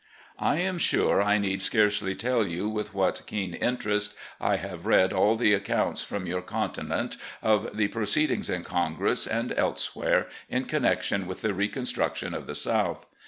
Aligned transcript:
"I 0.39 0.55
am 0.55 0.79
sure 0.79 1.21
I 1.21 1.37
need 1.37 1.61
scarcely 1.61 2.15
tell 2.15 2.47
you 2.47 2.67
with 2.67 2.95
what 2.95 3.21
keen 3.27 3.53
interest 3.53 4.15
I 4.39 4.55
have 4.55 4.87
read 4.87 5.13
all 5.13 5.35
the 5.35 5.53
accounts 5.53 6.01
from 6.01 6.25
your 6.25 6.41
continent 6.41 7.17
of 7.43 7.77
the 7.77 7.87
proceedings 7.87 8.49
in 8.49 8.63
Congress 8.63 9.27
and 9.27 9.51
elsewhere 9.55 10.27
in 10.49 10.65
connec 10.65 11.03
tion 11.03 11.27
with 11.27 11.41
the 11.41 11.53
reconstruction 11.53 12.33
of 12.33 12.47
the 12.47 12.55
South. 12.55 13.05